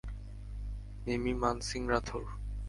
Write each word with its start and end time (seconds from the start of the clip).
Mimi 1.03 1.33
Mansingh 1.43 1.81
Rathore. 1.91 2.23